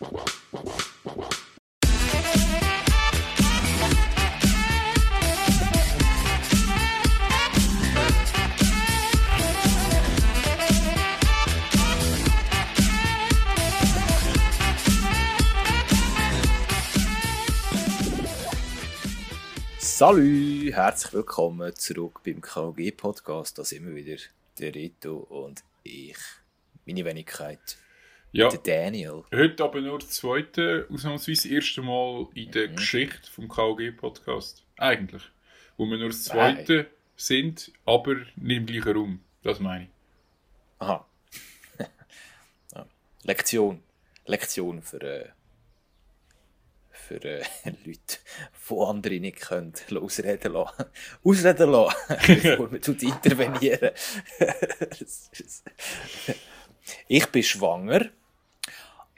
[0.00, 0.12] Salü,
[20.72, 23.58] herzlich willkommen zurück beim KG Podcast.
[23.58, 24.16] Da sind wir wieder,
[24.58, 26.16] der Rito und ich,
[26.86, 27.76] meine Wenigkeit,
[28.32, 29.24] Ja, der Daniel.
[29.34, 32.76] heute aber nur das zweite, ausnahmsweise das erste Mal in der Mhm.
[32.76, 34.64] Geschichte vom KOG-Podcast.
[34.76, 35.22] Eigentlich.
[35.76, 39.20] Wo wir nur das zweite sind, aber nicht im gleichen Raum.
[39.42, 39.90] Das meine ich.
[40.78, 41.06] Aha.
[43.24, 43.82] Lektion.
[44.26, 45.28] Lektion für, äh,
[46.92, 47.42] für äh,
[47.84, 48.18] Leute,
[48.68, 50.84] die andere nicht können, ausreden lassen.
[51.24, 53.90] Ausreden lassen, bevor man intervenieren.
[54.38, 55.30] Das
[57.08, 58.06] ich bin schwanger,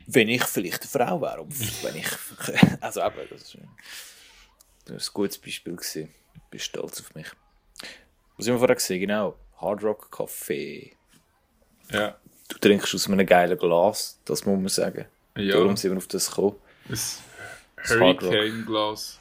[0.07, 1.47] wenn ich vielleicht eine Frau wäre.
[1.83, 2.09] Wenn ich,
[2.81, 3.59] also eben, das ist,
[4.85, 5.77] das ist ein gutes Beispiel.
[5.77, 6.15] Gewesen.
[6.35, 7.27] Ich bin stolz auf mich.
[8.37, 9.01] Was haben wir vorher gesehen?
[9.01, 9.37] Genau.
[9.61, 10.93] Hard Rock Café.
[11.91, 12.17] Ja.
[12.49, 15.07] Du trinkst aus einem geilen Glas, das muss man sagen.
[15.37, 15.57] Ja.
[15.57, 16.57] Darum sind wir auf das gekommen.
[16.89, 18.23] Ein Hard Rock.
[18.23, 19.21] Hurricane-Glas.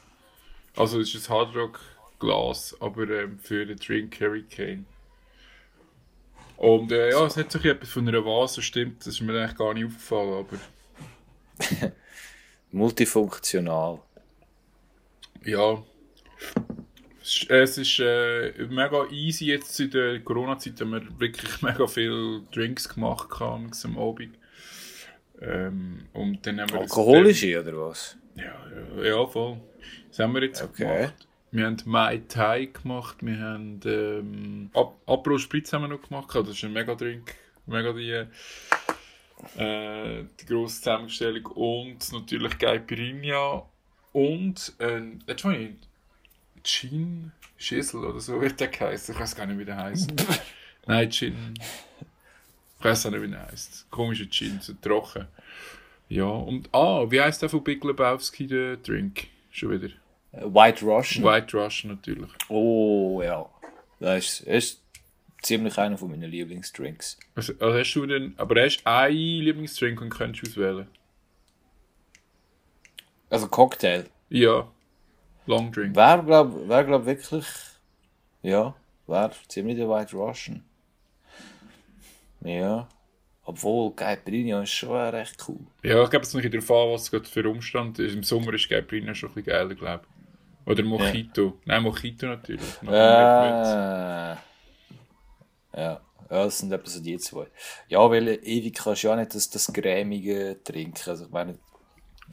[0.76, 4.86] Also es ist ein Hardrock-Glas, aber ähm, für den Drink Hurricane.
[6.62, 9.58] Und äh, ja, es hat sich etwas von einer Vase, stimmt, das ist mir eigentlich
[9.58, 11.92] gar nicht aufgefallen, aber
[12.70, 13.98] Multifunktional.
[15.44, 15.82] Ja.
[17.48, 22.88] Es ist- äh, mega easy jetzt in der Corona-Zeit, haben wir wirklich mega viele Drinks
[22.88, 24.38] gemacht haben am Abend.
[25.40, 28.16] Ähm, und dann haben wir Alkoholische oder was?
[28.36, 28.54] Ja,
[28.98, 29.60] ja, ja, voll.
[30.10, 30.84] Das haben wir jetzt Okay.
[30.84, 31.26] gemacht.
[31.52, 36.34] Wir haben Mai Tai gemacht, wir haben ähm, Ap Aperol Spritz haben wir noch gemacht.
[36.34, 37.34] Das ist ein Mega-Drink.
[37.66, 38.24] Mega die,
[39.60, 41.44] äh, die grosse Zusammenstellung.
[41.44, 43.66] Und natürlich Caipirinha.
[44.14, 45.74] Und äh, letztes Mal
[46.64, 49.14] Gin Schissel oder so wird der geheißen.
[49.14, 50.10] Ich weiß gar nicht, wie der heißt.
[50.86, 51.52] Nein, Gin.
[52.78, 53.90] Ich weiß auch nicht, wie der heißt.
[53.90, 55.28] Komischer Gin, so trocken.
[56.08, 59.26] Ja, und ah, wie heißt der von Big Lebowski, der Drink?
[59.50, 59.90] Schon wieder.
[60.32, 61.24] Äh, White Russian.
[61.24, 62.30] White Russian natürlich.
[62.48, 63.48] Oh ja.
[64.00, 64.82] Das ist, das ist
[65.42, 67.18] ziemlich einer von meinen Lieblingsdrinks.
[67.34, 70.88] Also, also hast du denn, aber hast du einen Lieblingsdrink und kannst auswählen?
[73.30, 74.06] Also Cocktail.
[74.28, 74.68] Ja.
[75.46, 75.96] Long Drink.
[75.96, 77.46] Wäre, glaube wär, glaub, wirklich.
[78.42, 78.74] Ja,
[79.06, 80.62] wäre ziemlich der White Russian.
[82.40, 82.88] Ja.
[83.44, 85.58] Obwohl, Caipirinha ist schon recht cool.
[85.82, 88.14] Ja, ich glaube, es ist nicht darauf an, was gerade für Umstand ist.
[88.14, 90.11] Im Sommer ist Caipirinha schon ein bisschen geiler, glaube ich.
[90.66, 91.58] Oder Mojito.
[91.64, 92.82] Nein, Mojito natürlich.
[92.82, 94.38] Noch Äh, ja,
[95.74, 97.46] ja, das sind etwa so die zwei.
[97.88, 101.10] Ja, weil ewig kannst du ja nicht das, das Grämige trinken.
[101.10, 101.58] Also, ich meine,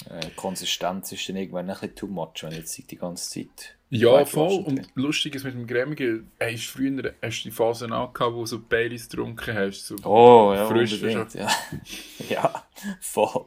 [0.10, 3.76] äh, Konsistenz ist dann irgendwann ein bisschen too much, wenn du jetzt die ganze Zeit.
[3.92, 4.64] Ja, voll.
[4.66, 8.42] Und lustig ist mit dem Grämigen, hast du früher hast du die Phase angehabt, wo
[8.42, 9.88] du so Baileys getrunken hast.
[9.88, 10.94] So Oh, ja, frisch.
[10.94, 11.48] unbedingt, ja.
[12.30, 12.64] ja,
[13.02, 13.46] voll.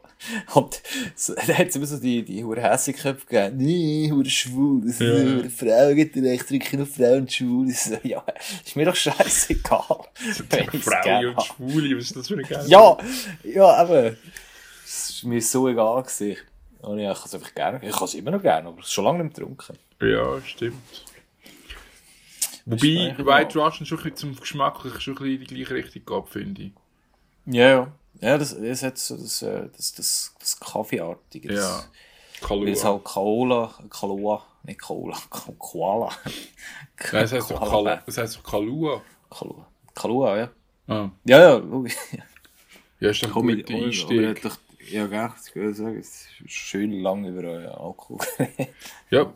[0.55, 0.83] Und
[1.15, 3.57] so, da hat es immer so die, die hure Hässigköpfe gegeben.
[3.59, 5.17] Nee, hure schwul, das Ja.
[5.17, 7.71] sind hure Frauen, ich trinke nur Frauen schwul.
[7.71, 8.25] Ich so, ja,
[8.65, 9.81] ist mir doch scheißegal.
[10.81, 11.43] Frauen und.
[11.45, 12.99] Schwule, was ist das für eine geile Ja,
[13.45, 14.15] ja, aber
[14.85, 16.03] es war mir so egal.
[16.03, 16.37] Gewesen.
[16.83, 17.81] Und ja, ich habe es einfach gerne.
[17.83, 19.79] Ich habe es immer noch gerne, aber schon lange nicht getrunken.
[20.01, 20.77] Ja, stimmt.
[22.65, 26.03] Wobei White Russian schon ein bisschen zum Geschmacklich schon ein bisschen in die gleiche Richtung
[26.07, 26.73] geht, finde ich.
[27.47, 27.93] Ja, ja.
[28.21, 31.49] Ja, das, das hat so das, äh, das, das, das Kaffeeartige.
[31.49, 31.85] Das, Ja.
[32.49, 32.93] Weil es Kalua.
[32.95, 35.17] halt Kaola, Kalua, nicht Kaola,
[35.59, 36.09] Koala.
[37.13, 37.97] Nein, es heißt doch Koala.
[37.97, 39.03] Kal- es heisst doch Kalua.
[39.31, 39.67] Kalua.
[39.95, 40.51] Kalua, ja.
[40.89, 41.11] Ah.
[41.25, 41.95] Ja, ja, logisch.
[43.01, 44.43] Ja, ist doch ein guter er Einstieg.
[44.43, 44.57] doch,
[44.91, 48.19] ja, gell, ich würde sagen, es ist schön lang über euren Alkohol.
[49.11, 49.33] Ja.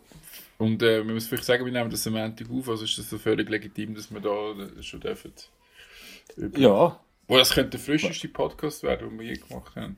[0.58, 3.10] Und äh, wir müssen vielleicht sagen, wir nehmen das am Montag auf, also ist das
[3.10, 5.32] so völlig legitim, dass wir da äh, schon dürfen.
[6.36, 9.96] Über- ja, Wo das könnte der frischeste Podcast werden, den wir je gemacht haben.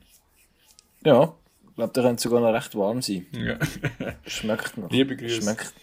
[1.03, 1.33] ja.
[1.69, 3.25] Ich glaube, der könnte sogar noch recht warm sein.
[3.31, 3.57] Ja.
[4.27, 4.89] Schmeckt noch.
[4.91, 5.41] Liebe Grüße.
[5.41, 5.73] Schmeckt,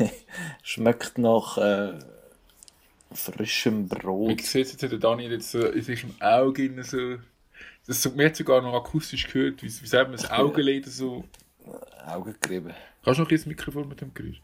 [0.00, 0.08] äh,
[0.62, 1.98] schmeckt nach äh,
[3.12, 4.40] frischem Brot.
[4.40, 7.16] Ich sehe jetzt, der Daniel jetzt so in im Auge so.
[7.86, 11.24] Das so, man hat sogar noch akustisch gehört, wie, wie sagt man, das Augenleder so.
[12.06, 12.72] Augengerieben.
[13.04, 14.40] Kannst du noch ein Mikrofon mit dem Geräusch?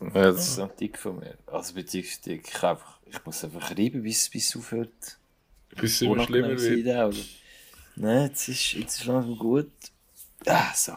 [0.00, 1.36] Ja, das ist ein Tick von mir.
[1.46, 2.48] Also beziehungsweise dick.
[2.48, 4.90] Ich, einfach, ich muss einfach reiben, bis es aufhört.
[5.76, 7.16] Bis es immer schlimmer wird.
[7.96, 9.70] Nein, jetzt ist, jetzt ist langsam gut.
[10.46, 10.92] Ah, so.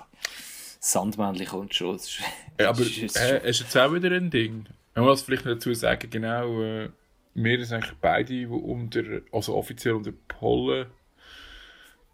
[0.80, 1.95] Sandmännchen kommt schon.
[1.95, 2.19] Ist,
[2.59, 4.65] Ja, aber ist- äh, du jetzt auch wieder ein Ding?
[4.95, 6.89] Man muss vielleicht noch dazu sagen, genau, äh,
[7.44, 10.88] wir sind eigentlich beide, die unter, also offiziell unter Pollen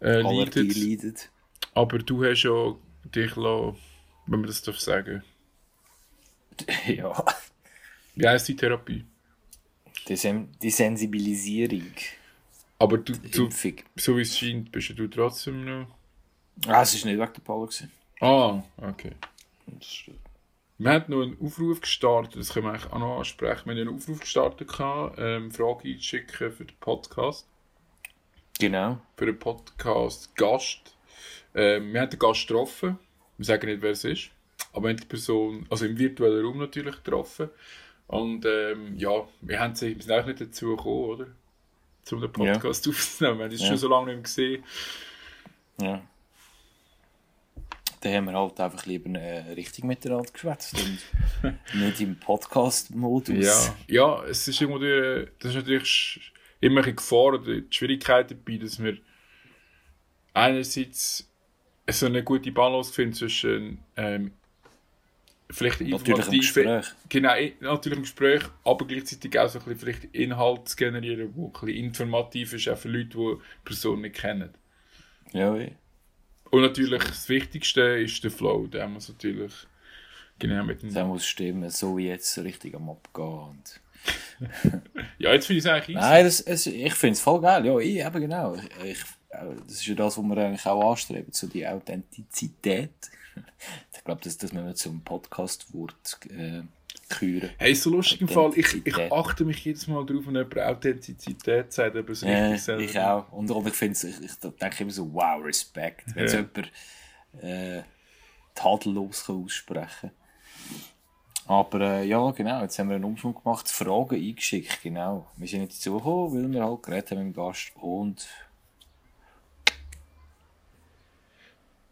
[0.00, 0.68] äh, leiden.
[0.68, 1.30] leidet.
[1.74, 2.74] Aber du hast ja
[3.04, 3.76] dich lassen,
[4.26, 5.22] wenn man das darf sagen.
[6.86, 7.24] Ja,
[8.14, 9.04] Wie heisst die Therapie?
[10.06, 11.92] die, Sen die Sensibilisierung.
[12.78, 13.48] Aber du, du
[13.96, 15.88] so wie es scheint, bist du trotzdem noch.
[16.68, 17.90] Ah, es war nicht wegen der Pollen.
[18.20, 19.12] Ah, okay.
[19.66, 20.10] Das ist-
[20.76, 23.66] Wir haben noch einen Aufruf gestartet, das können wir eigentlich auch noch ansprechen.
[23.66, 24.68] Wir haben ja einen Aufruf gestartet,
[25.18, 27.46] ähm, Frage einzuschicken für den Podcast.
[28.58, 28.98] Genau.
[29.16, 30.96] Für den Podcast Gast.
[31.54, 32.98] Ähm, wir haben den Gast getroffen.
[33.38, 34.30] Wir sagen nicht, wer es ist.
[34.72, 37.50] Aber wir haben die Person, also im virtuellen Raum natürlich, getroffen.
[38.08, 39.10] Und ähm, ja,
[39.42, 41.26] wir, haben sie, wir sind auch nicht dazu gekommen, oder?
[42.10, 43.38] Um den Podcast aufzunehmen.
[43.38, 43.68] Wir haben es Ja.
[43.68, 44.64] schon so lange nicht mehr gesehen.
[45.80, 46.02] Ja.
[48.04, 53.72] Dann haben wir halt einfach lieber äh, richtig miteinander geschwätzt und nicht im Podcast-Modus.
[53.88, 58.30] Ja, ja, es ist irgendwo durch, das ist natürlich immer eine Gefahr oder die Schwierigkeit
[58.30, 58.98] dabei, dass wir
[60.34, 61.30] einerseits
[61.88, 64.32] so eine gute Balance finden zwischen ähm,
[65.50, 66.84] vielleicht Natürlich im Gespräch.
[67.08, 71.26] Genau, natürlich im Gespräch, aber gleichzeitig auch so ein bisschen vielleicht Inhalt zu generieren, der
[71.26, 74.50] ein bisschen informativ ist, auch für Leute, die die Person nicht kennen.
[75.32, 75.72] Ja, eh.
[76.54, 79.52] Und natürlich das Wichtigste ist der Flow, der muss natürlich
[80.38, 80.94] genau mit dem...
[80.94, 83.58] Der muss stimmen, so wie jetzt richtig am Abgehen.
[85.18, 86.08] Ja, jetzt finde ich es eigentlich easy.
[86.08, 87.66] Nein, das, es, ich finde es voll geil.
[87.66, 88.54] Ja, ich, eben genau.
[88.84, 92.92] Ich, das ist ja das, was wir eigentlich auch anstreben, so die Authentizität.
[93.92, 96.62] Ich glaube, das, das müssen wir zum Podcast-Wort äh,
[97.08, 97.50] küren.
[97.58, 98.50] Hey, so lustig im Fall.
[98.56, 102.62] Ich, ich achte mich jedes Mal darauf, wenn jemand Authentizität sagt, aber so Ja, richtig
[102.62, 102.82] selber.
[102.82, 103.32] ich auch.
[103.32, 103.74] Und, und ich
[104.04, 106.14] ich, ich denke immer so, wow, Respekt.
[106.14, 106.42] Wenn so Ja.
[106.42, 106.72] jemand
[107.42, 107.82] äh,
[108.54, 110.10] tadellos kann aussprechen
[111.46, 115.26] Aber äh, ja, genau, jetzt haben wir einen Umschwung gemacht, Fragen eingeschickt, genau.
[115.36, 118.26] Wir sind nicht dazu gekommen, weil wir halt geredet haben mit dem Gast und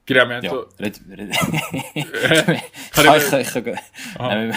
[0.04, 0.66] Genau, wir haben ja, so...
[0.80, 1.30] red, red.
[2.92, 3.76] Kann kann ich- ich, ich.
[4.18, 4.56] Nein,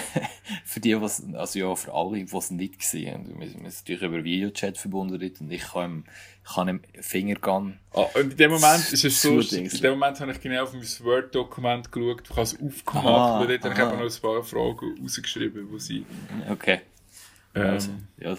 [0.66, 3.40] für die, was, also ja, für alle, die es nicht gesehen haben.
[3.40, 6.04] Wir sind natürlich über Videochat verbunden und ich kann ihm,
[6.44, 9.40] kann ihm Fingergun Ah, und in dem Moment ist es so...
[9.40, 13.40] In dem Moment habe ich genau auf mein Word-Dokument geschaut, ich habe es aufgemacht Aha,
[13.42, 16.06] und dort habe ich eben noch ein paar Fragen rausgeschrieben, wo sie...
[16.50, 16.82] Okay.
[17.54, 18.36] Ähm, Also, ja.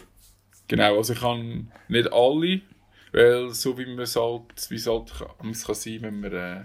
[0.66, 2.60] Genau, also ich kann nicht alle,
[3.12, 6.32] weil so wie man es halt, wie es halt kann, es kann sein, wenn man...
[6.32, 6.64] Äh,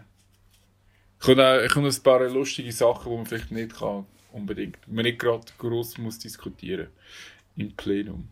[1.21, 4.77] ich habe auch, ich habe ein paar lustige Sachen, die man vielleicht nicht kann, unbedingt.
[4.87, 6.87] Man nicht gerade gross muss diskutieren
[7.55, 8.27] im Plenum.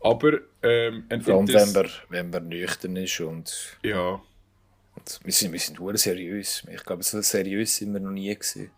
[0.00, 1.22] Aber ähm, Mhm.
[1.22, 4.20] Vor allem, wenn man, wenn man nüchtern ist und, Ja,
[4.94, 6.64] und wir sind, wir sind seriös.
[6.72, 8.70] Ich glaube, so seriös sind wir noch nie gewesen.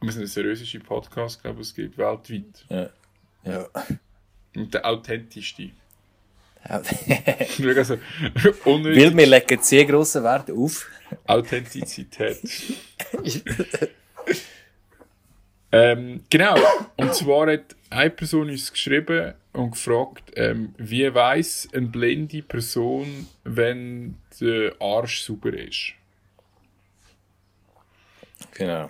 [0.00, 2.64] wir sind ein seriösester Podcast, glaube ich, es gibt weltweit.
[2.68, 2.90] Ja.
[3.44, 3.68] Ja.
[4.54, 5.70] Und der authentischste.
[6.64, 6.90] Also,
[8.64, 10.90] Weil wir legen sehr grossen Wert auf.
[11.26, 12.38] Authentizität.
[15.72, 16.56] ähm, genau.
[16.96, 23.26] Und zwar hat eine Person uns geschrieben und gefragt, ähm, wie weiß eine blinde Person,
[23.44, 25.92] wenn der Arsch sauber ist?
[28.52, 28.88] Genau.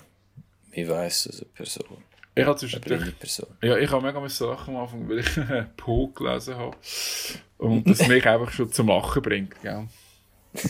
[0.71, 2.05] Wie weiss das eine Person?
[2.35, 3.49] Ich habe Eine zwischendurch blinde Person.
[3.62, 5.29] Ja, ich habe mega müssen lachen am Anfang, weil ich
[5.76, 6.76] Po gelesen habe.
[7.59, 9.88] Und das mich einfach schon zum Lachen bringt, gell?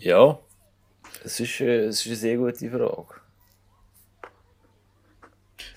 [0.00, 0.38] Ja.
[1.24, 3.20] Es ist, äh, es ist eine sehr gute Frage.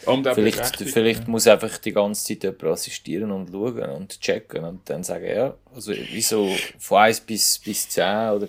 [0.06, 4.64] Und auch Vielleicht, vielleicht muss einfach die ganze Zeit jemand assistieren und schauen und checken
[4.64, 8.48] und dann sagen, ja, also wieso von 1 bis, bis 10 oder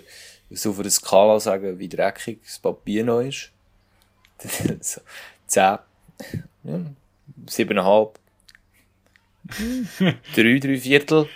[0.49, 3.51] so auf einer Skala sagen, wie dreckig das Papier noch ist.
[4.81, 5.01] so,
[5.47, 5.79] 10, ja,
[7.47, 8.09] 7,5,
[10.35, 11.29] 3, 3 Viertel,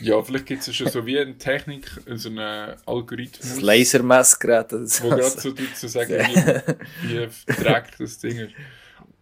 [0.00, 4.72] Ja, vielleicht gibt es ja schon so wie eine Technik, so einen das Algorithmus, Lasermessgerät
[4.72, 5.04] oder so.
[5.04, 8.52] wo gerade so tut, zu sagen, wie, wie dreckig das Ding ist.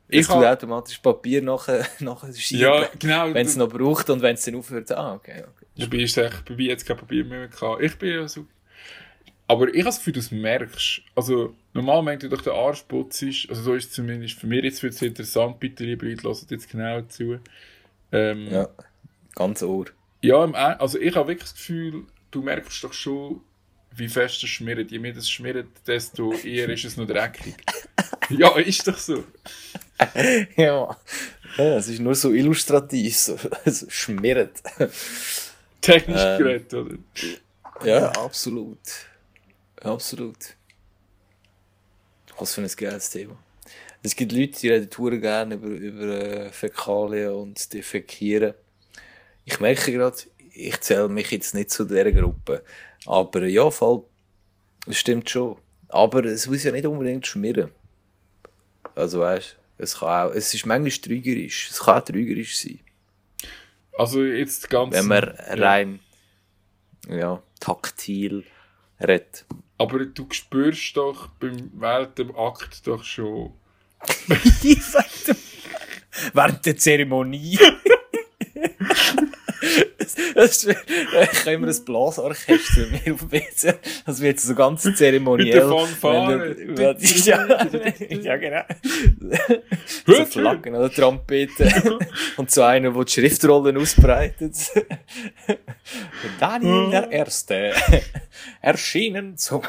[0.08, 4.20] Ich Ich habe, automatisch Papier nachher, nachher schieben, ja, genau, wenn es noch braucht und
[4.20, 4.92] wenn es dann aufhört.
[4.92, 6.02] Ah, okay, okay.
[6.02, 7.82] Ist es echt, bei mir jetzt kein Papier mehr gehabt.
[7.82, 8.46] Ich bin ja so.
[9.48, 11.00] Aber ich habe das Gefühl, du merkst.
[11.14, 14.62] Also, normal, wenn du durch den Arsch putzt, also so ist es zumindest für mich,
[14.64, 17.38] jetzt wird es interessant, bitte liebe Leute, lasst jetzt genau zu.
[18.12, 18.68] Ähm, Ja,
[19.34, 19.86] ganz Ohr.
[20.22, 20.44] Ja,
[20.78, 23.40] also ich habe wirklich das Gefühl, du merkst doch schon,
[23.94, 24.90] wie fest es schmiert.
[24.90, 27.56] Je mehr das schmiert, desto eher ist es noch dreckig.
[28.30, 29.24] ja, ist doch so.
[30.56, 30.96] Ja.
[31.58, 33.36] ja, es ist nur so illustrativ, so,
[33.66, 34.62] so schmiert.
[35.80, 36.38] Technisch Ähm.
[36.38, 36.96] geredet, oder?
[37.84, 38.78] Ja, absolut.
[39.80, 40.36] Absolut.
[42.38, 43.36] Was für ein geiles Thema.
[44.02, 48.54] Es gibt Leute, die reden gerne über, über äh, Fäkalien und Defekieren.
[49.44, 50.16] Ich merke gerade,
[50.54, 52.64] ich zähle mich jetzt nicht zu dieser Gruppe.
[53.06, 54.04] Aber ja, voll,
[54.86, 55.56] das stimmt schon.
[55.88, 57.70] Aber es muss ja nicht unbedingt schmieren.
[58.94, 61.70] Also weißt es kann auch, es ist manchmal trügerisch.
[61.70, 62.78] Es kann auch trügerisch sein.
[63.98, 64.94] Also jetzt ganz...
[64.94, 65.98] Wenn man rein,
[67.08, 68.44] ja, taktil
[69.00, 69.44] redet.
[69.78, 73.54] Aber du spürst doch beim, während dem Akt doch schon...
[76.32, 77.58] während der Zeremonie.
[80.34, 80.76] Das ist,
[81.44, 83.74] kann immer ein Blasorchester mir auf WC.
[84.06, 85.46] Das wird so ganz zeremoniell.
[85.46, 86.56] Mit der Fanfare.
[86.58, 87.66] Wenn du- ja,
[88.22, 88.62] ja, genau.
[90.06, 91.72] so Flaggen oder Trompeten.
[92.36, 94.54] Und so einer, der die Schriftrollen ausbreitet.
[96.40, 97.72] Daniel der Erste.
[98.60, 99.62] Erschienen zum,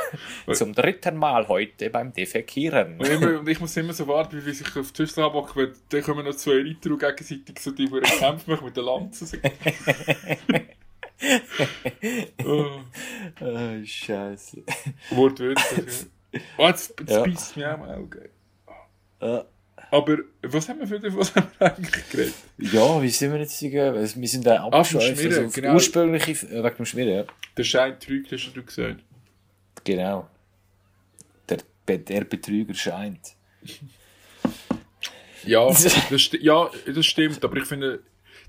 [0.54, 2.98] zum dritten Mal heute beim Defekieren.
[3.00, 5.74] Und, immer, und ich muss immer so warten, wie sich auf die Schüssel abhocken, weil
[5.90, 6.58] dann kommen noch zwei
[6.94, 7.88] und gegenseitig so die,
[8.48, 9.26] machen mit der Lanze.
[12.46, 12.82] Oh,
[13.42, 14.64] Oh, Scheiße.
[15.12, 16.06] wortwörtlich.
[16.32, 16.40] ja.
[16.58, 17.24] Oh, jetzt, jetzt Ja.
[17.24, 18.30] beißt mich auch am Auge.
[19.22, 19.46] Ja.
[19.92, 22.34] Aber was haben wir für den, was haben wir eigentlich geredet?
[22.58, 23.96] Ja, wie sind wir jetzt gegangen?
[24.16, 25.20] Wir sind da abgeschweift.
[25.20, 25.74] Schmieren, Also genau.
[25.76, 27.24] Ursprüngliche, äh, wegen dem Schmieren, ja.
[27.56, 29.04] Der Schein trügt, hast du gesagt.
[29.84, 30.28] Genau.
[31.88, 33.36] Der, der Betrüger scheint.
[35.46, 35.68] Ja,
[36.10, 38.00] das ja, das stimmt, aber ich finde,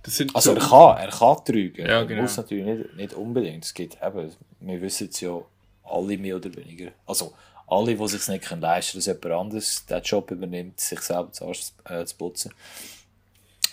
[0.05, 0.53] Also so...
[0.53, 1.87] er kann, er kann trügen.
[1.87, 2.23] Ja, Er genau.
[2.23, 3.65] muss natürlich nicht, nicht unbedingt.
[3.65, 4.31] Es gibt eben,
[4.61, 5.41] wir wissen es ja
[5.85, 6.91] alle mehr oder weniger.
[7.07, 7.33] Also
[7.67, 11.01] alle, die es sich nicht können leisten können, dass jemand anderes den Job übernimmt, sich
[11.01, 11.51] selber zu,
[11.85, 12.53] äh, zu putzen.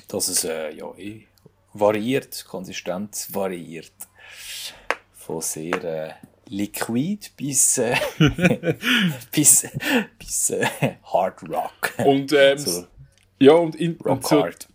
[0.07, 1.27] Dass es äh, ja, eh
[1.73, 3.91] variiert, konsistent variiert.
[5.13, 6.13] Von sehr äh,
[6.47, 7.95] liquid bis, äh,
[9.31, 9.67] bis,
[10.17, 10.67] bis äh,
[11.03, 11.93] Hard Rock.
[12.05, 12.87] Und, ähm, so,
[13.39, 14.67] ja, und, in, und Hard.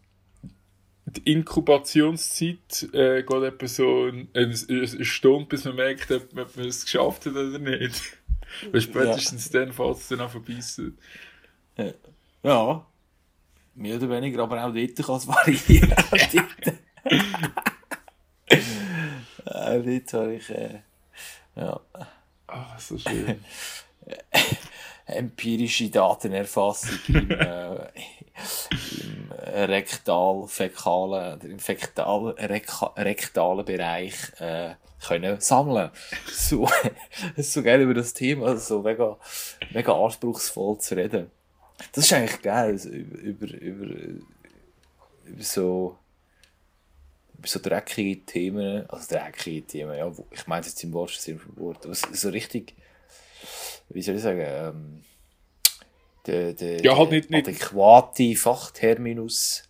[1.17, 6.85] Die Inkubationszeit äh, geht etwa so eine, eine, Stunde, bis man merkt, ob, man es
[6.85, 8.01] geschafft hat oder nicht.
[8.73, 10.99] Weil spätestens dann fällt es dann an verbeissen.
[12.43, 12.87] Ja.
[13.75, 15.93] Mehr oder weniger, aber auch dort kann es variieren.
[15.97, 16.75] Auch dort.
[19.45, 20.81] auch dort habe ich äh,
[21.57, 21.81] ja,
[22.47, 23.45] Ah, so schön.
[25.07, 27.77] empirische Datenerfassung im, äh,
[29.03, 34.75] im rektal-fäkalen, oder im fäktal-rektalen Bereich äh,
[35.07, 35.91] können sammeln.
[36.31, 36.69] So,
[37.37, 39.17] es ist so geil über das Thema, so mega,
[39.73, 41.31] mega anspruchsvoll zu reden.
[41.93, 43.95] Das ist eigentlich geil, also über, über, über,
[45.39, 45.97] so
[47.39, 51.39] über so dreckige Themen, also dreckige Themen, ja, wo- ich meine jetzt im wahrsten Sinne
[51.39, 52.75] vom Wort, aber so- so richtig,
[53.91, 55.03] wie soll ich sagen, ähm,
[56.27, 59.65] der, der, Ja, halt der nicht- nicht- adäquate Fachterminus,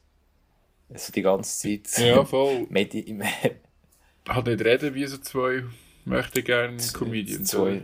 [0.88, 2.04] also die ganze Zeit.
[2.06, 2.66] ja, voll.
[2.70, 3.04] Medi
[4.28, 5.62] Halt nicht reden wie so zwei
[6.04, 7.48] möchte gerne Comedians.
[7.50, 7.82] Zwei,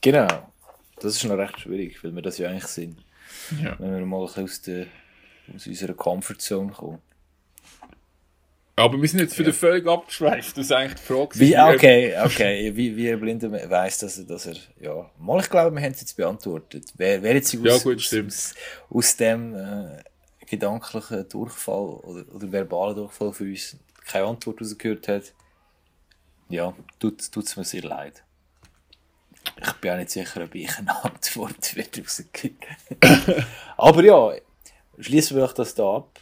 [0.00, 0.52] genau.
[1.00, 3.02] Das ist noch recht schwierig, weil wir das ja eigentlich sind.
[3.62, 3.74] Ja.
[3.78, 4.86] Wenn wir mal ein bisschen aus, der,
[5.54, 6.98] aus unserer Comfortzone kommen.
[8.80, 10.56] Aber wir sind jetzt für den völlig abgeschweift.
[10.56, 11.38] Das ist eigentlich die Frage.
[11.38, 12.74] Wie, okay, okay.
[12.74, 15.10] Wie, wie er Blinde weiss, dass er, dass er, ja.
[15.18, 16.92] Mal, ich glaube, wir haben es jetzt beantwortet.
[16.96, 18.32] Wer, wer jetzt aus, Ja, gut, aus, stimmt.
[18.32, 18.54] aus,
[18.88, 20.02] aus dem äh,
[20.46, 25.32] gedanklichen Durchfall oder, oder verbalen Durchfall für uns keine Antwort rausgehört hat,
[26.48, 28.24] ja, tut es mir sehr leid.
[29.62, 32.00] Ich bin auch nicht sicher, ob ich eine Antwort wird.
[33.76, 34.32] Aber ja,
[34.98, 36.18] schließen wir euch das da ab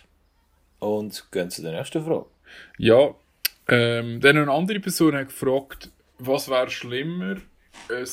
[0.79, 2.27] und gehen zu der nächsten Frage.
[2.79, 3.15] Ja,
[3.69, 7.37] ähm, dann eine andere Person hat gefragt, was wäre schlimmer,
[7.91, 8.07] ein,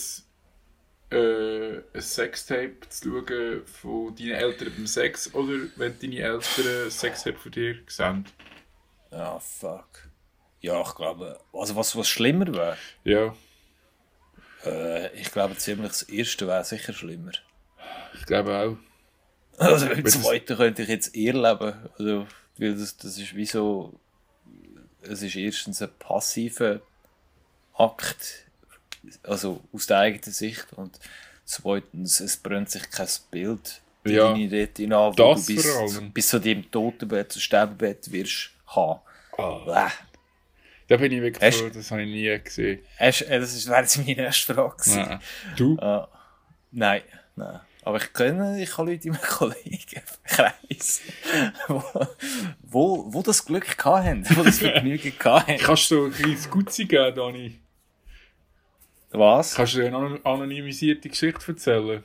[1.17, 6.91] äh, ein Sextape zu schauen von deinen Eltern beim Sex oder wenn deine Eltern ein
[6.91, 8.25] Sextape von dir sehen?
[9.11, 10.09] Ah, fuck.
[10.61, 13.35] Ja, ich glaube, also was, was schlimmer wäre, Ja,
[14.65, 17.31] äh, ich glaube ziemlich das erste wäre sicher schlimmer.
[18.15, 18.77] ich glaube auch.
[19.57, 21.73] Also beim zweiten könnte ich jetzt eher leben.
[21.97, 22.27] Also,
[22.57, 23.97] weil das, das ist wie so,
[25.09, 26.81] es ist erstens ein passiver
[27.77, 28.45] Akt,
[29.23, 30.97] also aus der eigenen Sicht und
[31.45, 35.67] zweitens, es brennt sich kein Bild bei Ja, deine Retina wo du bis,
[36.13, 38.99] bis zu deinem Totenbett, zu Sterbebett wirst haben.
[39.37, 39.89] Bäh.
[40.87, 42.79] Da bin ich wirklich Hast- froh, das habe ich nie gesehen.
[42.99, 45.01] Hast, äh, das wäre jetzt meine nächste Frage gewesen.
[45.01, 45.19] Nein.
[45.57, 45.77] Du?
[45.79, 46.07] Ah,
[46.71, 47.01] nein,
[47.35, 47.59] nein.
[47.85, 51.01] Aber ich kenne, ich habe Leute in meinem Kollegenkreis,
[51.67, 51.83] wo,
[52.63, 55.57] wo, wo das Glück haben, wo das Vergnügen haben.
[55.59, 57.59] Kannst du ein kleines Gutzi geben, Dani?
[59.11, 59.53] Was?
[59.53, 62.03] Kannst du eine anon- anonymisierte Geschichte erzählen?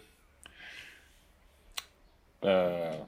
[2.42, 2.98] Äh,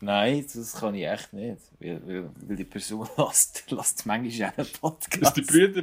[0.00, 1.60] nein, das kann ich echt nicht.
[1.80, 5.22] Weil, weil, weil die Person lasst, lasst manchmal einen Podcast.
[5.22, 5.82] Das die Brüder.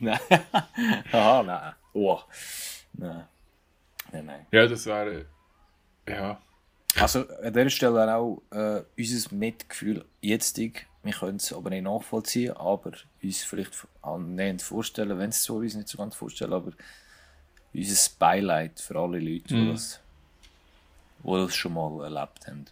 [0.00, 0.18] Nein.
[1.12, 1.72] Aha, nein.
[1.92, 2.18] Oh.
[2.94, 3.24] Nein.
[4.12, 4.46] Nein, nein.
[4.50, 5.26] Ja, das wäre.
[6.08, 6.40] Ja.
[6.96, 10.72] Also an dieser Stelle auch äh, unser Mitgefühl jetzt, wir
[11.12, 13.72] können es aber nicht nachvollziehen, aber uns vielleicht
[14.02, 16.72] annähernd vorstellen, wenn es so uns nicht so ganz vorstellen, aber
[17.74, 19.66] unser Beileid für alle Leute, Mhm.
[19.66, 20.00] die, das,
[21.22, 22.64] die das schon mal erlebt haben.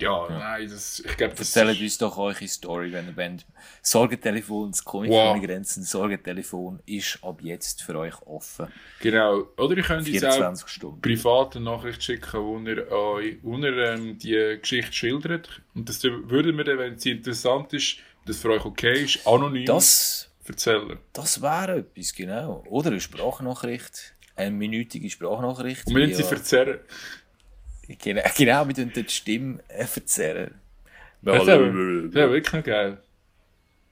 [0.00, 3.44] Ja, nein, das, ich glaube, das Erzählt uns doch eure Story, wenn ihr wollt.
[3.82, 5.34] Sorgentelefon, das Comic Wow.
[5.36, 8.68] ohne Grenzen, Sorgentelefon ist ab jetzt für euch offen.
[9.00, 9.46] Genau.
[9.56, 11.00] Oder ihr könnt uns auch 24 Stunden.
[11.00, 15.62] private Nachricht schicken, wo ihr, euch, wo ihr ähm, die Geschichte schildert.
[15.74, 19.64] Und das würden wir dann, wenn sie interessant ist, das für euch okay ist, anonym
[19.64, 20.98] Das, erzählen.
[21.12, 22.62] das wäre etwas, genau.
[22.68, 25.86] Oder eine Sprachnachricht, eine minütige Sprachnachricht.
[25.86, 26.78] Und wir sie verzerren.
[27.88, 30.54] Genau, genau, wir tun die Stimme äh, verzerren.
[31.22, 31.72] Das wäre
[32.04, 32.98] das wäre wirklich noch geil.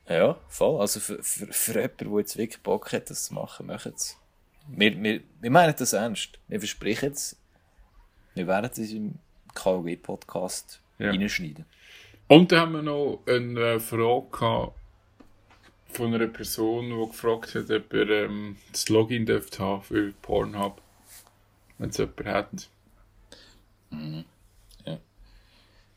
[0.09, 0.81] Ja, voll.
[0.81, 4.17] Also für, für, für jemanden, der jetzt wirklich Bock hat, das zu machen, machen es.
[4.69, 6.39] Wir, wir, wir meinen das ernst.
[6.47, 7.37] Wir versprechen es.
[8.35, 9.15] Wir werden es im
[9.55, 11.11] KOG-Podcast Ja.
[11.11, 11.65] reinschneiden.
[12.29, 14.73] Und dann haben wir noch eine äh, Frage gehabt
[15.89, 20.81] von einer Person, die gefragt hat, ob er ähm, das Login dürfte haben für Pornhub.
[21.79, 22.69] Wenn es jemand hat.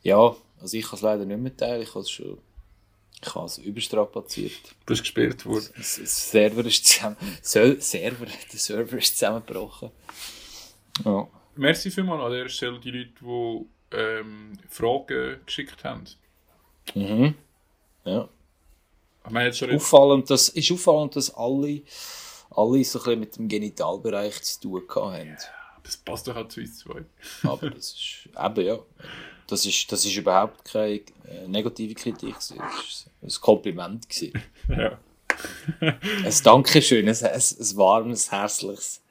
[0.01, 1.82] Ja, also ich kann es leider nicht mehr teilen.
[1.82, 2.38] Ich habe es schon
[3.22, 4.75] ich habe es überstrapaziert.
[4.86, 5.68] Das ist gesperrt worden.
[5.75, 9.91] Das das Server ist zusammen, so, Server, der Server ist zusammengebrochen.
[11.03, 11.27] Ja.
[11.56, 16.06] Merci vielmals an der Stelle die Leute, die ähm, Fragen geschickt haben.
[16.96, 17.36] Mhm.
[18.06, 18.29] Ja.
[19.25, 21.82] Ich meine jetzt schon nicht, Auffallend, das ist auffallend, dass alle,
[22.51, 25.38] alle so ein bisschen mit dem Genitalbereich zu tun gehabt haben.
[25.89, 27.03] Das passt doch auch zu uns zwei.
[27.41, 28.77] Aber das ist, eben ja,
[29.48, 32.36] das ist, das ist überhaupt keine äh, negative Kritik.
[32.36, 34.08] Das ist ein Kompliment.
[34.08, 34.39] Gewesen.
[34.67, 35.00] Ja.
[35.79, 39.01] Ein Dankeschön, ein, ein, ein warmes, herzliches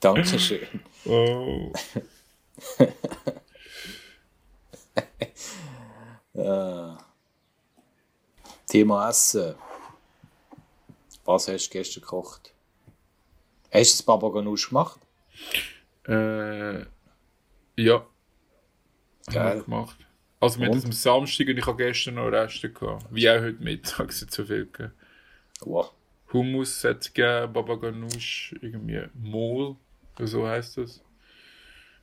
[0.00, 0.68] Dankeschön.
[1.06, 1.72] Oh.
[6.34, 6.92] Äh,
[8.68, 9.56] Thema Essen.
[11.24, 12.52] Was hast du gestern gekocht?
[13.72, 15.00] Hast du das Baba Ganoush gemacht?
[16.08, 16.86] Äh,
[17.76, 18.06] ja.
[19.26, 19.62] Geil.
[19.62, 19.96] Gemacht.
[20.40, 20.84] Also mit Und?
[20.84, 23.06] dem Samstag und ich habe gestern noch Reste gehabt.
[23.10, 24.92] Wie auch heute Mittag sind so viel gegeben.
[25.60, 25.92] Wow.
[26.32, 29.76] Hummus hat es gegeben, Baba Ganoush, irgendwie Mol,
[30.16, 31.02] oder so heisst das.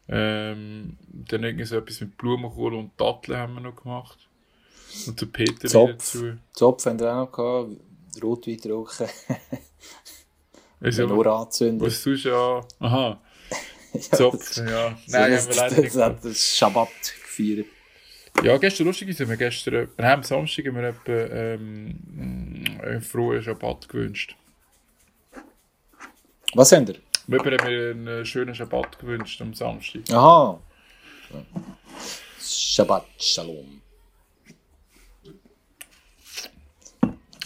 [0.08, 4.18] Ähm, dann irgendwie so etwas mit Blumenkohl und Datteln haben wir noch gemacht.
[5.08, 5.92] Und so Peter Zopf.
[5.92, 6.34] dazu.
[6.54, 8.24] Zopf haben wir auch noch gehabt.
[8.24, 9.08] Rotwein getrunken.
[10.80, 11.86] Also, nur anzünden.
[11.86, 12.66] was tust du an?
[12.80, 13.20] Aha, Ja,
[14.02, 14.98] Zopf, ja.
[15.08, 16.90] So, Nein, haben wir leider das, nicht das hat das Schabbat
[17.24, 17.68] gefeiert.
[18.44, 22.64] Ja, gestern lustig ist, haben wir gestern, wir haben am Samstag haben wir etwa, ähm,
[22.84, 24.36] einen frohen Schabbat gewünscht.
[26.54, 26.96] Was haben wir?
[27.28, 30.02] Wir haben mir einen schönen Schabbat gewünscht am Samstag.
[30.12, 30.60] Aha.
[32.40, 33.82] Shabbat Shalom.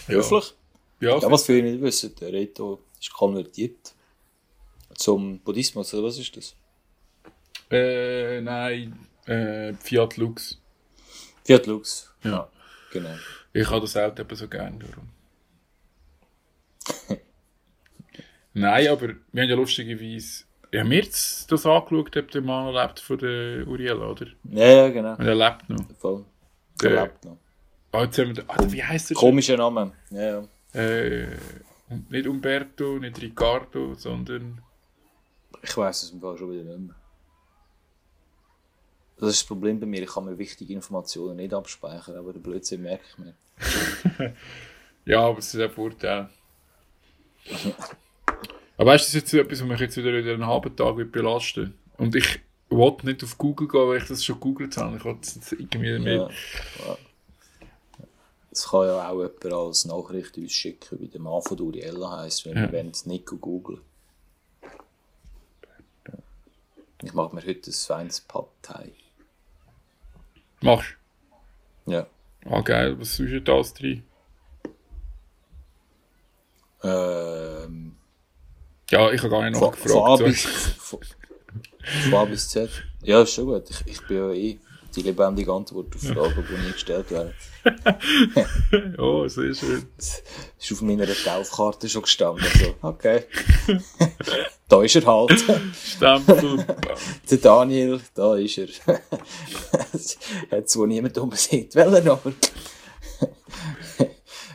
[0.06, 0.54] Höflich?
[1.00, 3.94] Ja, Ja, was viele nicht wissen, der Reto ist konvertiert
[4.94, 6.56] zum Buddhismus, oder was ist das?
[7.70, 10.60] Äh, nein, äh, Fiat Lux.
[11.44, 12.12] Fiat Lux.
[12.24, 12.48] Ja.
[12.92, 13.14] Genau.
[13.52, 15.08] Ich habe das Auto eben so gerne, darum.
[18.54, 23.00] nein, aber wir haben ja lustigerweise, ja, mir das, das angeschaut, ob der Mann lebt
[23.00, 24.26] von der Uriel, oder?
[24.44, 25.14] Ja, ja, genau.
[25.16, 25.84] Und er lebt noch.
[25.98, 26.24] Voll.
[26.82, 27.38] Der- Der lebt noch.
[27.92, 29.16] Ah, jetzt haben wir, ah, wie heißt der?
[29.16, 29.92] Komischer Name.
[30.10, 30.80] Ja, ja.
[30.80, 31.26] Äh,
[32.08, 34.62] nicht Umberto, nicht Ricardo, sondern.
[35.62, 36.94] Ich weiß es im Fall schon wieder nicht mehr.
[39.18, 42.40] Das ist das Problem bei mir, ich kann mir wichtige Informationen nicht abspeichern, aber der
[42.40, 43.34] Blödsinn merke ich mir.
[45.06, 46.28] Ja, aber es ist ein Vorteil.
[48.76, 50.96] aber weißt du, das ist jetzt etwas, was mich jetzt wieder in einen halben Tag
[50.98, 54.96] wird belasten Und ich wollte nicht auf Google gehen, weil ich das schon gegoogelt habe.
[54.98, 56.06] Ich wollte es irgendwie mit.
[56.06, 56.28] Ja.
[58.50, 62.44] Das kann ja auch jemand als Nachricht uns schicken, wie der Mann von Uriella heisst,
[62.46, 62.70] wenn Ja.
[62.70, 63.80] wir nicht googeln.
[67.10, 68.92] Ich mache mir heute ein feines Pad Thai.
[70.60, 70.94] Machst
[71.84, 72.06] Ja.
[72.44, 72.50] du?
[72.50, 73.00] Ah, geil.
[73.00, 74.04] Was ist denn das drin?
[76.84, 77.96] Ähm,
[78.90, 79.82] Ja, ich habe gar nicht nachgefragt.
[80.78, 81.00] von,
[82.04, 82.70] von A bis Z.
[83.02, 83.68] Ja, ist schon gut.
[83.68, 84.60] Ich, ich bin ja eh
[84.94, 87.34] die lebendige Antwort auf Fragen, die nie gestellt werden.
[88.98, 89.86] oh, sehr schön.
[89.96, 90.22] Das
[90.58, 92.44] ist auf meiner Taufkarte schon gestanden.
[92.44, 93.24] Also, okay.
[94.68, 95.44] da ist er halt.
[95.74, 96.64] Stempel.
[97.30, 98.68] Der Daniel, da ist er.
[100.50, 102.32] Hat zwar niemand unbedingt wollen, aber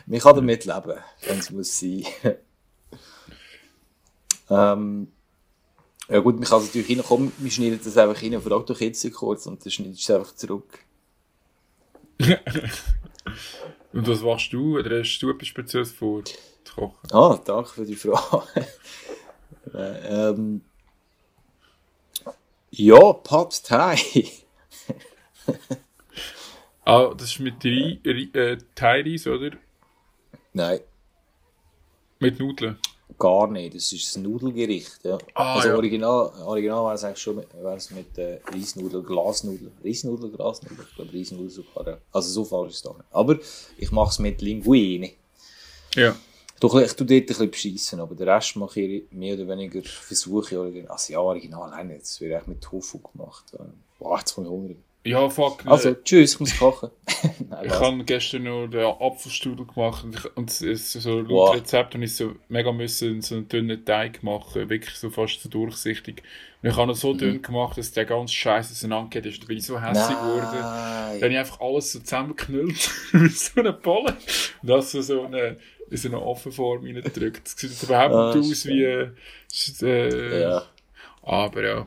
[0.06, 2.04] man kann damit leben, wenn es muss sein.
[4.50, 5.12] ähm,
[6.08, 9.46] ja gut, man kann es natürlich hinkommen, wir schneiden das einfach hin, doch jetzt kurz
[9.46, 10.78] und dann schneidest du es einfach zurück.
[13.92, 14.78] Und was machst du?
[14.78, 16.34] Oder hast du etwas Spezielles vor zu
[16.74, 17.12] kochen?
[17.12, 18.46] Ah, danke für die Frage.
[19.74, 20.62] Äh, ähm,
[22.70, 23.98] ja, Pad Thai.
[26.84, 29.50] Ah, das ist mit Ri Ri äh, Thai-Reis, oder?
[30.52, 30.78] Nein,
[32.20, 32.78] Mit Nudeln.
[33.18, 33.74] Gar nicht.
[33.74, 34.98] Das ist ein Nudelgericht.
[35.04, 35.18] Ja.
[35.34, 35.74] Ah, also ja.
[35.76, 39.72] original, original wäre es eigentlich schon mit, wär's mit äh, Reisnudel, Glasnudel.
[39.84, 40.86] Reisnudel, Glasnudel.
[40.88, 41.86] Ich glaube Reisnudel sogar.
[41.86, 41.98] Ja.
[42.12, 43.04] Also so falsch ist es nicht.
[43.10, 43.38] Aber
[43.78, 45.12] ich mache es mit Linguine.
[45.94, 46.14] Ja.
[46.58, 49.82] Du, ich tue dort ein bisschen beschissen, aber den Rest mache ich mehr oder weniger
[49.82, 50.86] Versuche.
[50.88, 52.02] Also ja, original nicht.
[52.02, 53.44] Das wird echt mit Tofu gemacht.
[53.98, 54.76] Boah, jetzt komme ich hungrig.
[55.06, 55.64] Ja, fuck.
[55.66, 56.90] Also, tschüss, ich muss kochen.
[57.48, 61.28] Nein, ich habe gestern noch den Apfelstrudel gemacht und, ich, und es ist so laut
[61.30, 61.54] Wow.
[61.54, 65.48] Rezept und ich so mega müssen so einen dünnen Teig machen, wirklich so fast so
[65.48, 66.22] durchsichtig.
[66.62, 67.18] Und ich habe ihn so Mhm.
[67.18, 69.42] dünn gemacht, dass der ganz scheiße auseinandergeht ist.
[69.42, 70.48] Da bin ich so hässlich geworden.
[70.52, 74.16] Dann habe ich einfach alles so zusammengeknüllt wie so eine Bolle
[74.62, 75.56] und das so, so eine,
[75.88, 77.46] in so eine Offenform reingedrückt.
[77.46, 78.82] Es sieht überhaupt Ah, nicht aus wie...
[78.82, 80.62] Äh, Ja.
[81.22, 81.86] Aber ja.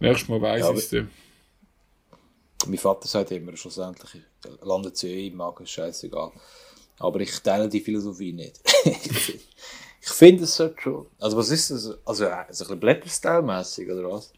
[0.00, 1.10] Nächstes Mal weiss Ja, ich es dann.
[2.66, 4.22] Mein Vater sagt immer, schlussendlich
[4.62, 6.32] landet ja eh im Magen, ist scheißegal.
[6.98, 8.60] Aber ich teile die Philosophie nicht.
[8.84, 11.06] ich finde, es sollte schon.
[11.20, 11.96] Also, was ist das?
[12.04, 14.32] Also, äh, so ein bisschen Blätterstyle-mässig, oder was?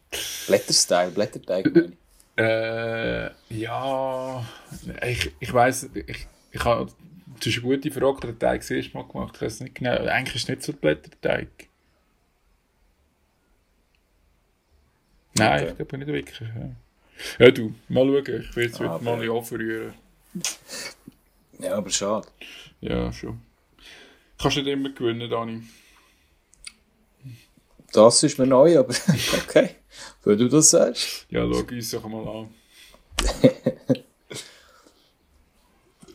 [0.47, 1.91] Blätterstyle, Blätterteig, meine ich.
[2.37, 4.45] Äh, ja,
[5.05, 6.91] ich, ich weiss, ich, ich habe,
[7.37, 9.91] das ist eine gute Frage, den Teig das erste Mal gemacht, ich weiß nicht genau,
[9.91, 11.49] eigentlich ist es nicht so ein Blätterteig.
[15.35, 16.39] Nein, ich glaube nicht wirklich.
[16.39, 17.45] Ja.
[17.45, 19.93] ja, du, mal schauen, ich will jetzt Ah, heute mal anverrühren.
[21.59, 22.27] Ja, aber schade.
[22.81, 23.41] Ja, schon.
[24.37, 25.63] Kannst nicht immer gewinnen, Dani.
[27.93, 28.93] Das ist mir neu, aber
[29.43, 29.75] okay.
[30.23, 31.25] Wenn du das sagst.
[31.29, 32.49] Ja, schau uns doch mal an.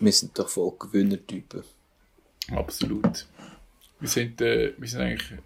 [0.00, 1.64] Wir sind doch voll Gewinnertypen.
[2.50, 3.26] Absolut.
[3.98, 5.38] Wir sind, äh, wir sind eigentlich.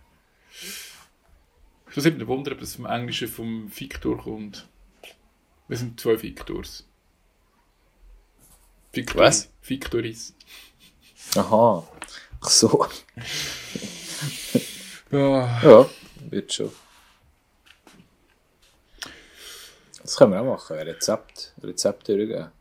[1.90, 4.66] Ich würde mich wundern, ob das vom Englischen vom Victor kommt.
[5.68, 6.86] Wir sind zwei Victors.
[8.92, 9.50] Victor, Was?
[9.62, 10.34] Victoris.
[11.36, 11.86] Aha.
[12.40, 12.86] Ach so.
[15.12, 15.90] Ja, Ja,
[16.30, 16.70] wird schon.
[20.00, 20.76] Das können wir auch machen.
[20.78, 22.52] Ein Rezept, Rezept durchgeben.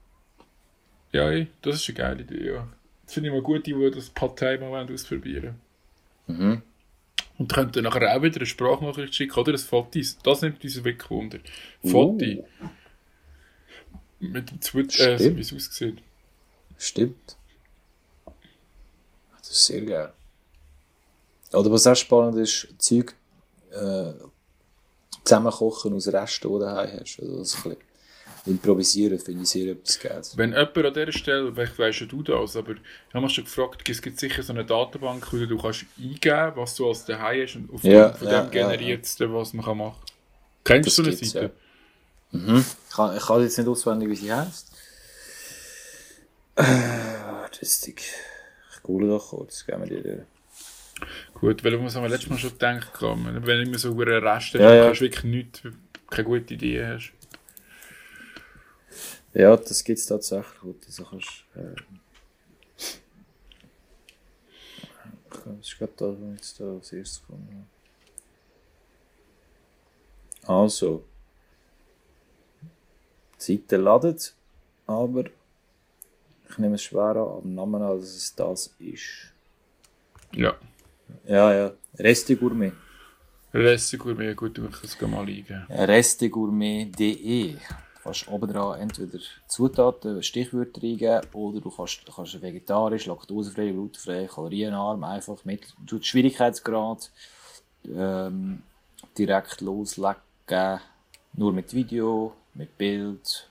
[1.12, 2.68] ja, ey, das ist eine geile Idee, ja.
[3.06, 5.60] Das finde ich mal gut, die, die das Partei mal wollen ausprobieren
[6.26, 6.64] Mhm.
[7.40, 10.00] Und könnten nachher auch wieder eine Sprachnachricht schicken oder ein Foto.
[10.24, 11.40] Das nimmt uns wirklich Wunder.
[11.82, 12.26] Foto.
[12.26, 12.46] Uh,
[14.20, 15.38] Mit dem Twitter, äh, Stimmt.
[15.38, 15.98] wie es aussieht.
[16.78, 17.38] stimmt.
[19.38, 20.14] Das ist sehr geil.
[21.54, 23.16] Oder was auch spannend ist, Zeug
[23.72, 24.12] äh,
[25.24, 27.20] zusammenkochen aus Resten, die du daheim hast.
[27.20, 27.78] Also das ein bisschen
[28.50, 30.38] improvisieren finde ich sehr etwas Geiles.
[30.38, 33.44] Wenn jemand an dieser Stelle, vielleicht weisst ja du das, aber ich habe mich schon
[33.44, 37.44] gefragt, es gibt sicher so eine Datenbank, wo du kannst eingeben was du als daheim
[37.44, 40.00] hast und auf Ja, von ja, dem ja, generiert es dann, was man kann machen
[40.06, 40.16] kann.
[40.64, 41.52] Kennst Das du so eine Seite?
[42.32, 42.66] Mhm.
[42.90, 44.72] Ich, kann, ich kann jetzt nicht auswendig, wie sie heißt.
[46.56, 46.64] Äh,
[47.60, 47.96] das ich,
[48.84, 50.20] google doch kurz, geben wir durch.
[51.34, 54.28] Gut, weil wir haben wir letztes Mal schon gedacht wenn ich mir so über einen
[54.28, 54.86] Rest Ja, ja.
[54.86, 55.62] kannst du wirklich nichts,
[56.10, 57.14] keine gute Idee hast.
[59.34, 60.60] Ja, das gibt es tatsächlich.
[60.60, 61.76] Gut, also kannst, äh,
[65.30, 67.66] das ist gerade da, wenn ich jetzt da als erstes komme.
[70.44, 71.04] Also.
[73.40, 74.34] Die Seite ladet,
[74.86, 75.26] aber
[76.50, 79.32] ich nehme es schwer an, am Namen an, dass es das ist.
[80.34, 80.56] Ja,
[81.26, 81.74] Ja, ja.
[81.98, 82.74] Reste Gourmet.
[83.52, 85.66] gut mehr, gut, ich kann es mal eingeben.
[85.70, 87.58] restegourmet.de.
[88.00, 93.72] Du kannst oben dran entweder Zutaten, Stichwörter eingeben oder du kannst, du kannst vegetarisch, laktosefrei,
[93.72, 97.12] glutenfrei, kalorienarm, einfach mit du Schwierigkeitsgrad
[97.86, 98.64] ähm,
[99.18, 100.80] direkt loslegen.
[101.34, 103.50] Nur mit Video, mit Bild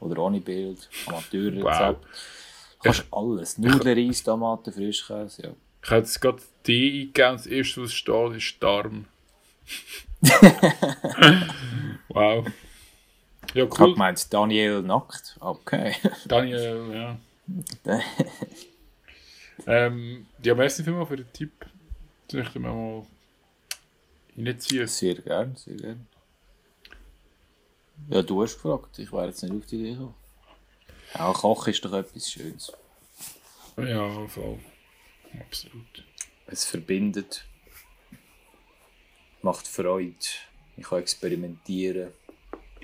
[0.00, 1.62] oder ohne Bild, Amateurrezept.
[1.62, 1.96] Wow.
[2.00, 3.58] Du kannst alles.
[3.58, 5.50] Nudeln, Reis, Tomaten, Frischkäse, ja.
[5.84, 9.04] Ich habe jetzt gerade die eingegeben, das erste, was steht, ist Darm.
[12.08, 12.46] wow.
[13.54, 13.92] Ja, Ich habe cool.
[13.94, 15.36] gemeint, Daniel nackt.
[15.40, 15.94] Okay.
[16.26, 17.18] Daniel,
[17.84, 18.00] ja.
[19.66, 21.66] Ähm, ja, merci vielmals für den Tipp.
[22.28, 23.06] Das möchte ich mir mal
[24.36, 24.86] reinziehen.
[24.86, 26.06] sehr gern, sehr gern.
[28.08, 28.98] Ja, du hast gefragt.
[28.98, 30.14] Ich wäre jetzt nicht auf die Idee gekommen.
[31.14, 32.72] Auch Kochen ist doch etwas Schönes.
[33.76, 34.58] Ja, voll.
[35.38, 36.04] Absolut.
[36.46, 37.44] Es verbindet,
[39.42, 40.16] macht Freude.
[40.76, 42.12] Ich kann experimentieren.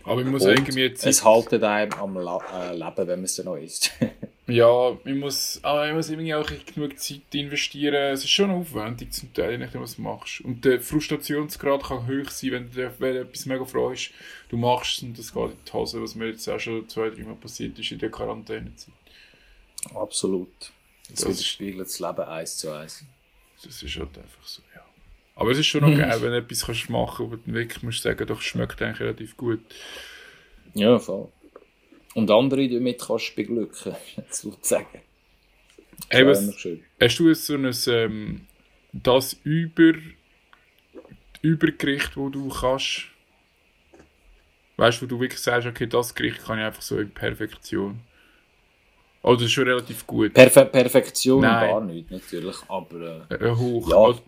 [0.08, 1.04] Aber ich muss Und irgendwie jetzt.
[1.06, 3.92] es haltet einem am La äh, Leben, wenn man es dann noch isst.
[4.50, 8.14] Ja, ich muss, aber ich muss irgendwie auch genug Zeit investieren.
[8.14, 10.40] Es ist schon aufwendig zum Teil, je nachdem, was du machst.
[10.40, 14.10] Und der Frustrationsgrad kann hoch sein, wenn du wenn etwas mega freust,
[14.48, 17.10] du machst es und das geht in die Hose, was mir jetzt auch schon zwei,
[17.10, 18.94] dreimal passiert ist in der Quarantänezeit.
[19.94, 20.48] Absolut.
[21.10, 23.04] Das, Das- widerspiegelt das Leben eins zu eins.
[23.62, 24.62] Das ist halt einfach so.
[25.38, 27.82] Aber es ist schon noch geil, wenn du etwas kannst machen kannst, wo du wirklich
[27.84, 29.60] musst sagen, doch, schmeckt eigentlich relativ gut.
[30.74, 31.28] Ja, voll.
[32.14, 33.94] Und andere damit kannst du beglücken,
[34.30, 35.00] sozusagen.
[36.10, 36.66] Hey, Das was.
[37.00, 38.46] Hast du so ein ähm,
[38.92, 39.92] das über
[41.40, 43.04] Übergericht, wo du kannst,
[44.76, 48.00] weißt du, wo du wirklich sagst, okay, das Gericht kann ich einfach so in Perfektion.
[49.22, 50.34] Oh, das ist schon relativ gut.
[50.34, 51.70] Perfe Perfektion Nein.
[51.70, 52.56] gar nicht, natürlich.
[52.66, 53.88] Aber äh, Äh, hoch.
[53.88, 53.96] Ja.
[53.96, 54.18] Oh,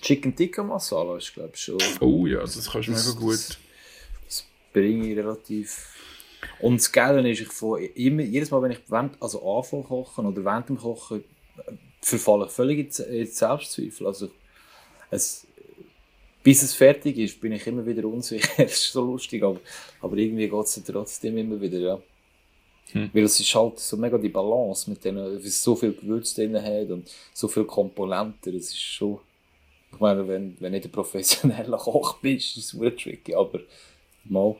[0.00, 1.78] Chicken Tikka Masala ist, glaube ich, schon.
[2.00, 3.34] Oh ja, das kannst du mega gut.
[3.34, 3.58] Das,
[4.26, 5.94] das bringe ich relativ.
[6.60, 10.26] Und das Geile ist, ich von immer, jedes Mal, wenn ich während, also anfange kochen
[10.26, 11.24] oder während dem Kochen,
[11.66, 14.06] äh, verfalle ich völlig in Selbstzweifel.
[14.06, 14.30] Also,
[15.10, 15.46] es,
[16.42, 18.48] bis es fertig ist, bin ich immer wieder unsicher.
[18.62, 19.60] das ist so lustig, aber,
[20.00, 22.02] aber irgendwie geht es trotzdem immer wieder, ja.
[22.92, 23.10] Hm.
[23.12, 26.34] Weil es ist halt so mega die Balance mit denen, weil es so viel Gewürz
[26.34, 28.52] drin hat und so viele Komponenten.
[28.52, 29.18] Das ist schon.
[29.94, 33.60] Ich meine, wenn, wenn du nicht ein professioneller Koch bist, ist es tricky, aber
[34.24, 34.56] mal.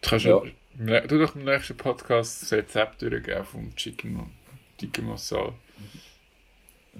[0.00, 0.42] Du kannst Ja.
[0.84, 1.00] ja.
[1.06, 4.30] du doch im nächsten Podcast das Rezept durchgeben vom Chicken
[4.76, 5.54] Tikka Masala.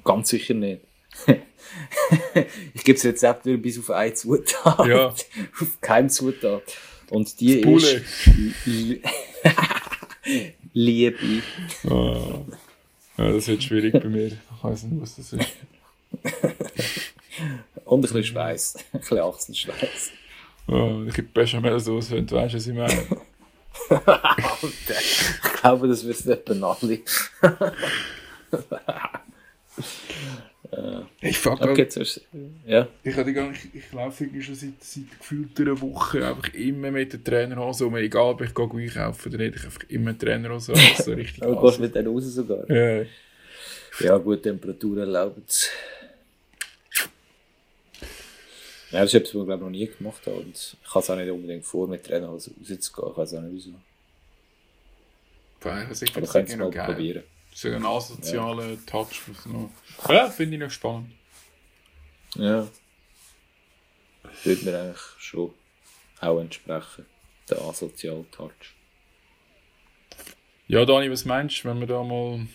[0.04, 0.82] Ganz sicher nicht.
[2.74, 4.87] ich gebe das Rezept wieder bis auf eine Zutat.
[4.87, 5.08] Ja.
[5.61, 6.62] auf keine Zutat.
[7.11, 8.30] Und die Das ist.
[8.64, 9.02] Li-
[10.72, 11.42] Liebe.
[11.90, 12.40] Ah.
[13.18, 14.26] Ja, das wird schwierig bei mir.
[14.28, 15.46] Ich weiß nicht, was das ist.
[17.85, 18.76] Und ein bisschen Schweiß.
[18.92, 20.12] Ein bisschen Achsenschweiß.
[20.68, 23.06] Oh, ich gebe Bechamel-Sauce, wenn du weißt, was ich meine.
[23.88, 24.20] Alter,
[24.64, 27.00] ich glaube, das wissen etwa alle.
[31.20, 31.87] Ich fuck Okay.
[32.66, 32.88] Ja.
[33.02, 36.90] Ich, hatte gar nicht, ich laufe irgendwie schon seit, seit gefühlt einer Woche einfach immer
[36.90, 37.96] mit der Trainerhose um.
[37.96, 40.80] Egal, ob ich gehe einkaufen oder nicht, ich einfach immer Trainerhose an.
[40.96, 42.70] So richtig Aber du gehst mit denen raus sogar.
[42.70, 43.04] Ja.
[44.00, 45.68] Ja, gut, Temperaturen erlauben es.
[48.92, 50.37] Ja, das ist etwas, was ich glaube noch nie gemacht habe.
[50.37, 53.11] Und ich habe es auch nicht unbedingt vor, mit Trainerhose rauszugehen.
[53.12, 53.74] Ich weiß auch nicht wieso.
[55.61, 56.87] Boah, ich finde es noch geil.
[56.87, 57.22] probieren.
[57.55, 59.22] So ein asozialer Touch.
[59.28, 59.70] was noch-
[60.09, 61.12] Ja, finde ich noch spannend.
[62.37, 62.66] Ja.
[64.44, 65.52] Würde mir eigentlich schon
[66.20, 67.07] auch entsprechen.
[67.50, 68.52] Der asoziale Touch.
[70.68, 72.46] Ja, Dani, was meinst du, wenn wir da mal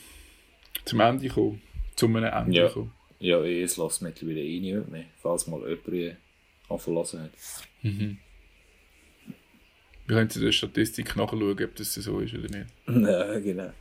[0.85, 1.61] zum Ende kommen?
[1.95, 2.69] Zu einem Ende Ja.
[2.69, 2.93] kommen?
[3.19, 6.17] Ja, ich es lasse mittlerweile eh niemand mehr, falls mal jemand
[6.69, 7.31] anverlassen hat.
[7.81, 8.17] Mhm.
[10.05, 12.67] Wir können in der Statistik nachschauen, ob das so ist oder nicht.
[12.87, 13.73] Ja, genau.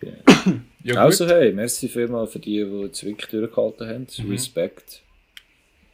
[0.00, 0.62] genau.
[0.82, 0.94] Ja.
[1.02, 4.06] Also hey, merci vielmals für die, die jetzt wirklich durchgehalten haben.
[4.18, 4.30] Mhm.
[4.30, 5.02] Respekt.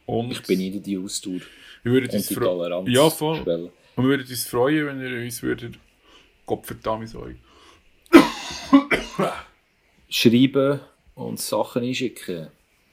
[0.05, 1.41] Und Ich beneide die Ausdauer
[1.83, 2.89] wir würden und uns die Toleranz.
[2.89, 3.43] Ja, voll.
[3.43, 3.71] Schwelle.
[3.95, 5.75] Und wir würden uns freuen, wenn ihr uns würdet.
[6.45, 7.35] Gott verdammt, sorry.
[10.09, 10.79] Schreiben
[11.15, 12.47] und Sachen einschicken.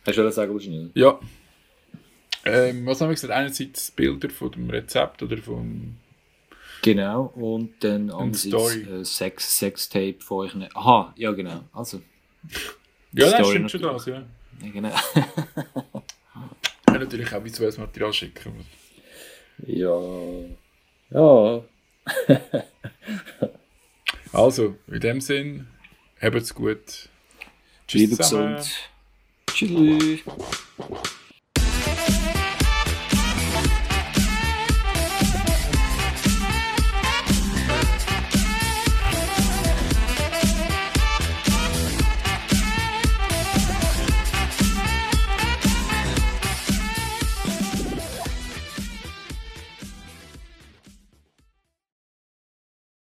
[0.06, 0.90] Hast du was sagen, Schnell?
[0.94, 1.20] Ja.
[2.44, 3.32] Ähm, was haben wir gesagt?
[3.32, 5.96] Einerseits Bilder von dem Rezept oder vom.
[6.82, 10.74] Genau, und dann andererseits äh, Sex, Sextape von euch.
[10.74, 11.64] Aha, ja genau.
[11.72, 12.00] Also,
[13.12, 14.22] Ja, das Story stimmt schon das, ja.
[14.62, 14.94] ja, genau.
[16.88, 18.64] Ja, natürlich auch visuelles Material schicken.
[19.66, 20.00] ja.
[21.10, 21.62] Ja.
[24.32, 25.66] Also, in dem Sinn,
[26.20, 27.08] habt's gut.
[27.90, 28.56] Bleibe zusammen.
[28.56, 28.90] gesund.
[29.52, 30.20] Tschüss.